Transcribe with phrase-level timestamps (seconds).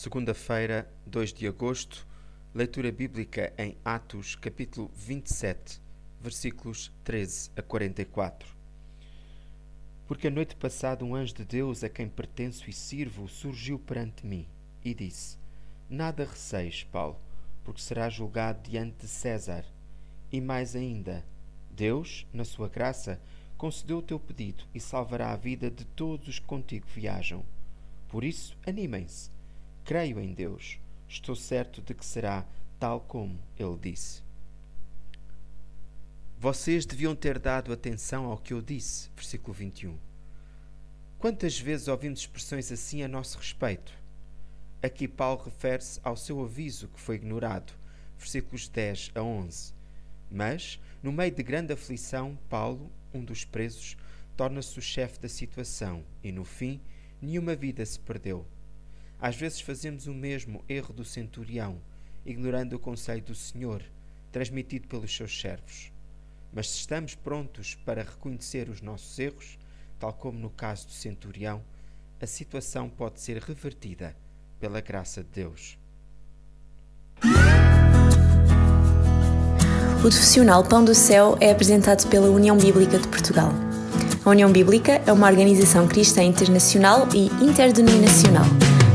[0.00, 2.08] Segunda-feira, 2 de agosto,
[2.54, 5.78] leitura bíblica em Atos, capítulo 27,
[6.18, 8.48] versículos 13 a 44.
[10.08, 14.24] Porque a noite passada um anjo de Deus a quem pertenço e sirvo surgiu perante
[14.24, 14.48] mim
[14.82, 15.36] e disse:
[15.86, 17.20] Nada receis, Paulo,
[17.62, 19.66] porque serás julgado diante de César.
[20.32, 21.22] E mais ainda,
[21.70, 23.20] Deus, na sua graça,
[23.58, 27.44] concedeu o teu pedido e salvará a vida de todos os que contigo viajam.
[28.08, 29.39] Por isso, animem-se.
[29.90, 30.78] Creio em Deus.
[31.08, 32.46] Estou certo de que será
[32.78, 34.22] tal como ele disse.
[36.38, 39.10] Vocês deviam ter dado atenção ao que eu disse.
[39.16, 39.98] Versículo 21.
[41.18, 43.92] Quantas vezes ouvimos expressões assim a nosso respeito?
[44.80, 47.72] Aqui Paulo refere-se ao seu aviso que foi ignorado.
[48.16, 49.74] Versículos 10 a 11.
[50.30, 53.96] Mas, no meio de grande aflição, Paulo, um dos presos,
[54.36, 56.80] torna-se o chefe da situação e, no fim,
[57.20, 58.46] nenhuma vida se perdeu.
[59.20, 61.76] Às vezes fazemos o mesmo erro do centurião,
[62.24, 63.82] ignorando o conselho do Senhor,
[64.32, 65.92] transmitido pelos seus servos.
[66.52, 69.58] Mas se estamos prontos para reconhecer os nossos erros,
[69.98, 71.62] tal como no caso do centurião,
[72.18, 74.16] a situação pode ser revertida
[74.58, 75.78] pela graça de Deus.
[79.98, 83.52] O profissional Pão do Céu é apresentado pela União Bíblica de Portugal.
[84.24, 88.46] A União Bíblica é uma organização cristã internacional e interdenominacional